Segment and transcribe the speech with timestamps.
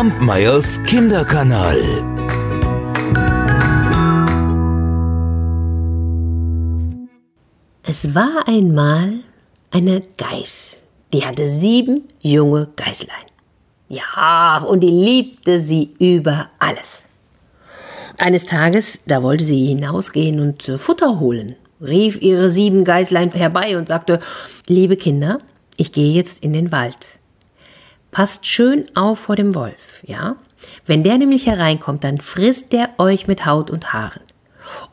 [0.00, 1.78] Kampmeyers Kinderkanal.
[7.82, 9.18] Es war einmal
[9.70, 10.78] eine Geiß,
[11.12, 13.26] die hatte sieben junge Geißlein.
[13.90, 17.04] Ja, und die liebte sie über alles.
[18.16, 23.76] Eines Tages, da wollte sie hinausgehen und äh, Futter holen, rief ihre sieben Geißlein herbei
[23.76, 24.18] und sagte,
[24.66, 25.40] liebe Kinder,
[25.76, 27.20] ich gehe jetzt in den Wald.
[28.10, 30.36] Passt schön auf vor dem Wolf, ja?
[30.86, 34.22] Wenn der nämlich hereinkommt, dann frisst der euch mit Haut und Haaren.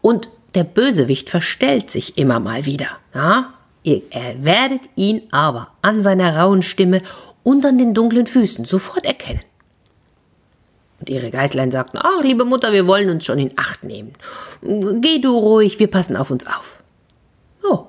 [0.00, 3.54] Und der Bösewicht verstellt sich immer mal wieder, ja?
[3.82, 4.02] Ihr
[4.38, 7.02] werdet ihn aber an seiner rauen Stimme
[7.42, 9.42] und an den dunklen Füßen sofort erkennen.
[11.00, 14.14] Und ihre Geißlein sagten, ach, liebe Mutter, wir wollen uns schon in Acht nehmen.
[14.62, 16.82] Geh du ruhig, wir passen auf uns auf.
[17.60, 17.88] So.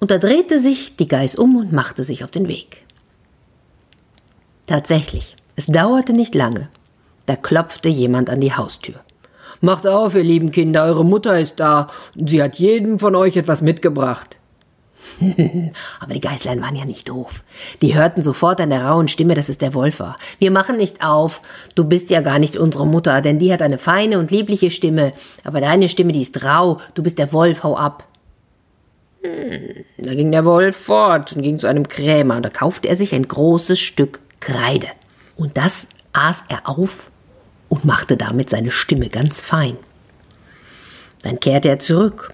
[0.00, 2.85] Und da drehte sich die Geiß um und machte sich auf den Weg.
[4.66, 6.68] Tatsächlich, es dauerte nicht lange.
[7.26, 8.96] Da klopfte jemand an die Haustür.
[9.60, 13.36] Macht auf, ihr lieben Kinder, eure Mutter ist da und sie hat jedem von euch
[13.36, 14.38] etwas mitgebracht.
[16.00, 17.44] Aber die Geißlein waren ja nicht doof.
[17.80, 20.16] Die hörten sofort an der rauen Stimme, dass es der Wolf war.
[20.38, 21.42] Wir machen nicht auf.
[21.74, 25.12] Du bist ja gar nicht unsere Mutter, denn die hat eine feine und liebliche Stimme.
[25.44, 26.78] Aber deine Stimme, die ist rau.
[26.94, 28.04] Du bist der Wolf, hau ab.
[29.22, 32.40] Hm, da ging der Wolf fort und ging zu einem Krämer.
[32.40, 34.88] Da kaufte er sich ein großes Stück Kreide.
[35.36, 37.10] Und das aß er auf
[37.68, 39.76] und machte damit seine Stimme ganz fein.
[41.22, 42.32] Dann kehrte er zurück,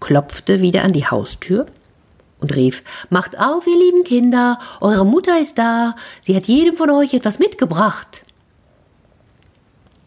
[0.00, 1.66] klopfte wieder an die Haustür
[2.38, 6.90] und rief Macht auf, ihr lieben Kinder, eure Mutter ist da, sie hat jedem von
[6.90, 8.24] euch etwas mitgebracht.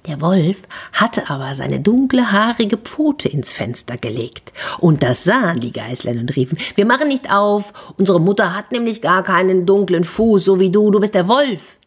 [0.08, 0.58] Der Wolf
[0.92, 4.52] hatte aber seine dunkle, haarige Pfote ins Fenster gelegt.
[4.80, 9.02] Und das sahen die Geißlein und riefen, wir machen nicht auf, unsere Mutter hat nämlich
[9.02, 11.78] gar keinen dunklen Fuß, so wie du, du bist der Wolf.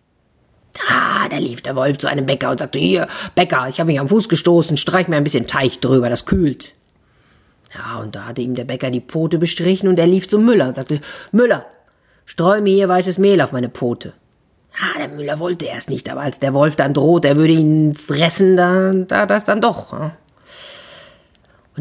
[0.88, 4.00] Ah, da lief der Wolf zu einem Bäcker und sagte, hier, Bäcker, ich habe mich
[4.00, 6.72] am Fuß gestoßen, streich mir ein bisschen Teich drüber, das kühlt.
[7.74, 10.68] Ja, und da hatte ihm der Bäcker die Pfote bestrichen und er lief zum Müller
[10.68, 11.00] und sagte,
[11.32, 11.66] Müller,
[12.24, 14.14] streu mir hier weißes Mehl auf meine Pfote.
[14.78, 17.94] Ah, der Müller wollte erst nicht, aber als der Wolf dann droht, er würde ihn
[17.94, 19.92] fressen, da, da das dann doch.
[19.92, 20.12] Und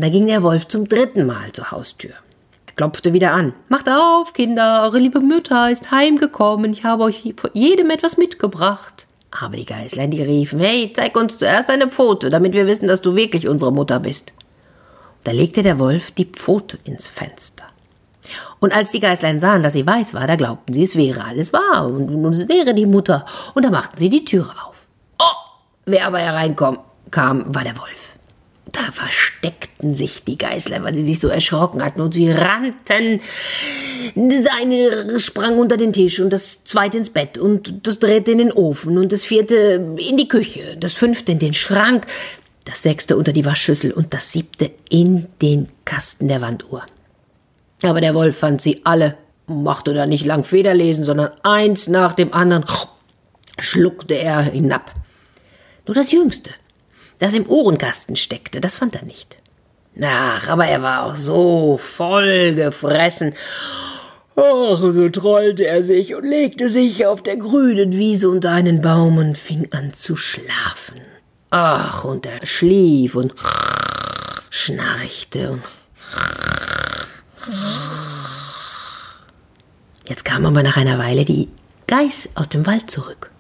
[0.03, 2.11] da ging der Wolf zum dritten Mal zur Haustür.
[2.67, 3.53] Er klopfte wieder an.
[3.67, 9.06] Macht auf, Kinder, eure liebe Mutter ist heimgekommen, ich habe euch jedem etwas mitgebracht.
[9.41, 13.01] Aber die Geißlein, die riefen, hey, zeig uns zuerst deine Pfote, damit wir wissen, dass
[13.01, 14.33] du wirklich unsere Mutter bist.
[15.25, 17.66] Da legte der Wolf die Pfote ins Fenster.
[18.59, 21.53] Und als die Geißlein sahen, dass sie weiß war, da glaubten sie, es wäre alles
[21.53, 23.25] wahr und, und es wäre die Mutter.
[23.53, 24.88] Und da machten sie die Türe auf.
[25.19, 25.24] Oh,
[25.86, 26.80] wer aber hereinkom,
[27.12, 28.16] kam, war der Wolf.
[28.72, 33.22] Da versteckten sich die Geißlein, weil sie sich so erschrocken hatten und sie rannten.
[34.16, 38.40] Das eine sprang unter den Tisch und das zweite ins Bett und das dritte in
[38.40, 42.06] den Ofen und das vierte in die Küche, das fünfte in den Schrank,
[42.66, 46.84] das sechste unter die Waschschüssel und das siebte in den Kasten der Wanduhr.
[47.85, 52.34] Aber der Wolf fand sie alle, machte da nicht lang Federlesen, sondern eins nach dem
[52.34, 52.66] anderen
[53.59, 54.94] schluckte er hinab.
[55.88, 56.51] Nur das Jüngste,
[57.19, 59.38] das im Ohrenkasten steckte, das fand er nicht.
[60.03, 63.34] Ach, aber er war auch so voll gefressen.
[64.35, 69.18] Ach, so trollte er sich und legte sich auf der grünen Wiese unter einen Baum
[69.18, 71.01] und fing an zu schlafen.
[71.51, 73.34] Ach, und er schlief und
[74.50, 75.62] schnarchte und.
[80.07, 81.50] Jetzt kam aber nach einer Weile die
[81.88, 83.31] Geiß aus dem Wald zurück.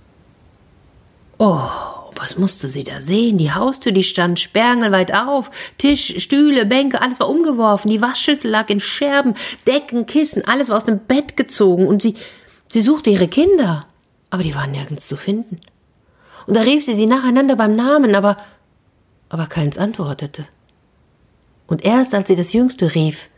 [1.37, 1.69] Oh,
[2.15, 3.37] was musste sie da sehen?
[3.37, 5.51] Die Haustür, die stand sperrangelweit auf.
[5.77, 7.91] Tisch, Stühle, Bänke, alles war umgeworfen.
[7.91, 9.33] Die Waschschüssel lag in Scherben,
[9.67, 11.87] Decken, Kissen, alles war aus dem Bett gezogen.
[11.87, 12.15] Und sie,
[12.71, 13.85] sie suchte ihre Kinder.
[14.29, 15.59] Aber die waren nirgends zu finden
[16.47, 18.37] und da rief sie sie nacheinander beim Namen, aber,
[19.29, 20.45] aber keins antwortete.
[21.67, 23.29] Und erst als sie das Jüngste rief,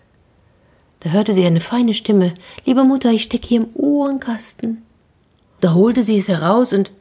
[1.02, 2.34] da hörte sie eine feine Stimme,
[2.66, 4.82] liebe Mutter, ich stecke hier im Uhrenkasten.
[5.60, 6.92] Da holte sie es heraus und,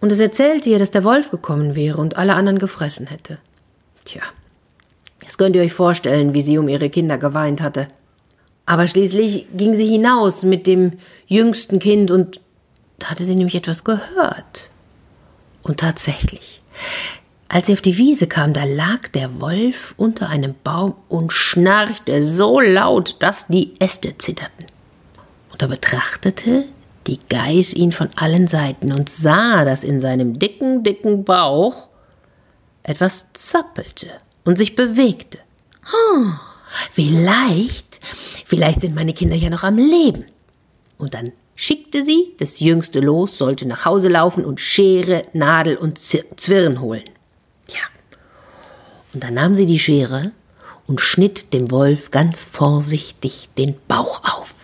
[0.00, 3.38] und es erzählte ihr, dass der Wolf gekommen wäre und alle anderen gefressen hätte.
[4.04, 4.22] Tja,
[5.24, 7.88] das könnt ihr euch vorstellen, wie sie um ihre Kinder geweint hatte.
[8.66, 10.92] Aber schließlich ging sie hinaus mit dem
[11.26, 12.40] jüngsten Kind und
[12.98, 14.70] da hatte sie nämlich etwas gehört.
[15.62, 16.62] Und tatsächlich,
[17.52, 22.22] als sie auf die Wiese kam, da lag der Wolf unter einem Baum und schnarchte
[22.22, 24.66] so laut, dass die Äste zitterten.
[25.50, 26.66] Und da betrachtete
[27.08, 31.88] die Geiß ihn von allen Seiten und sah, dass in seinem dicken, dicken Bauch
[32.84, 34.06] etwas zappelte
[34.44, 35.38] und sich bewegte.
[35.92, 36.26] Oh,
[36.92, 37.98] vielleicht,
[38.46, 40.24] vielleicht sind meine Kinder ja noch am Leben.
[40.98, 45.98] Und dann schickte sie, das jüngste Los sollte nach Hause laufen und Schere, Nadel und
[45.98, 47.02] Zwirn holen.
[49.12, 50.32] Und dann nahm sie die Schere
[50.86, 54.54] und schnitt dem Wolf ganz vorsichtig den Bauch auf.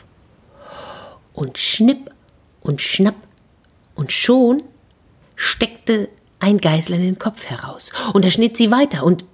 [1.32, 2.10] Und schnipp
[2.62, 3.16] und schnapp
[3.94, 4.62] und schon
[5.34, 6.08] steckte
[6.38, 7.90] ein Geißlein den Kopf heraus.
[8.12, 9.24] Und er schnitt sie weiter und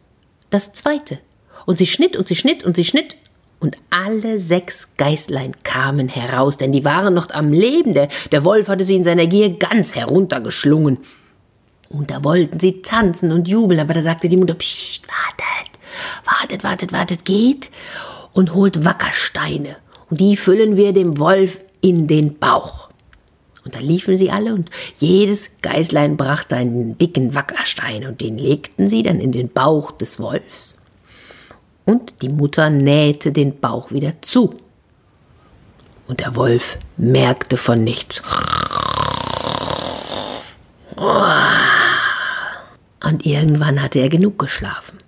[0.51, 1.19] das zweite.
[1.67, 3.17] Und sie schnitt und sie schnitt und sie schnitt.
[3.61, 7.95] Und alle sechs Geißlein kamen heraus, denn die waren noch am Leben.
[7.95, 10.99] Der, der Wolf hatte sie in seiner Gier ganz heruntergeschlungen.
[11.93, 15.79] Und da wollten sie tanzen und jubeln, aber da sagte die Mutter, Psst, wartet,
[16.25, 17.71] wartet, wartet, wartet, geht
[18.33, 19.77] und holt Wackersteine.
[20.09, 22.89] Und die füllen wir dem Wolf in den Bauch.
[23.65, 28.89] Und da liefen sie alle und jedes Geißlein brachte einen dicken Wackerstein und den legten
[28.89, 30.79] sie dann in den Bauch des Wolfs.
[31.85, 34.55] Und die Mutter nähte den Bauch wieder zu.
[36.09, 38.23] Und der Wolf merkte von nichts.
[43.05, 44.99] Und irgendwann hatte er genug geschlafen.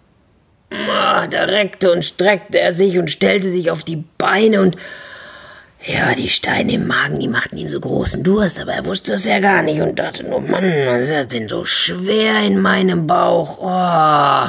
[0.71, 4.77] Da reckte und streckte er sich und stellte sich auf die Beine und
[5.87, 9.27] ja, die Steine im Magen, die machten ihm so großen Durst, aber er wusste es
[9.27, 13.07] ja gar nicht und dachte nur, Mann, was ist das denn so schwer in meinem
[13.07, 13.59] Bauch?
[13.61, 14.49] Oh.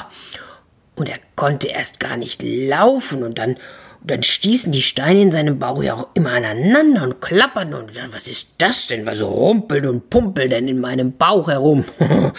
[0.96, 3.56] Und er konnte erst gar nicht laufen und dann,
[4.00, 7.92] und dann stießen die Steine in seinem Bauch ja auch immer aneinander und klapperten und
[8.14, 9.06] was ist das denn?
[9.06, 11.84] Was so rumpelt und pumpelt denn in meinem Bauch herum?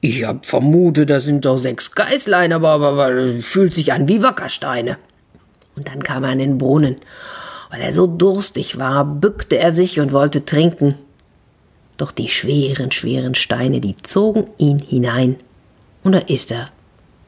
[0.00, 4.22] ich hab vermutet, das sind doch sechs Geißlein, aber, aber, aber fühlt sich an wie
[4.22, 4.96] Wackersteine.
[5.76, 6.96] Und dann kam er an den Brunnen
[7.70, 10.96] weil er so durstig war, bückte er sich und wollte trinken.
[11.96, 15.36] Doch die schweren, schweren Steine, die zogen ihn hinein,
[16.02, 16.70] und da ist er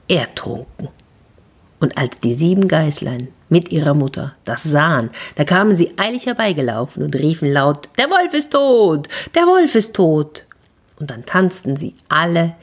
[0.08, 0.88] ertrunken.
[1.78, 7.02] Und als die sieben Geißlein mit ihrer Mutter das sahen, da kamen sie eilig herbeigelaufen
[7.02, 9.08] und riefen laut Der Wolf ist tot.
[9.34, 10.46] Der Wolf ist tot.
[11.02, 12.54] Und dann tanzten sie alle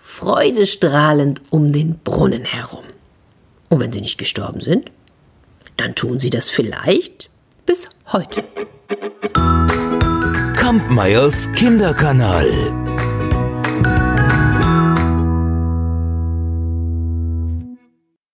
[0.00, 2.84] freudestrahlend um den Brunnen herum.
[3.68, 4.90] Und wenn sie nicht gestorben sind,
[5.76, 7.28] dann tun sie das vielleicht
[7.66, 8.42] bis heute.
[10.56, 12.48] Kampmeyers Kinderkanal.